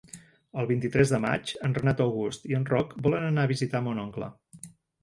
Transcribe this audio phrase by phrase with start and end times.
[0.61, 4.07] El vint-i-tres de maig en Renat August i en Roc volen anar a visitar mon
[4.09, 4.35] oncle.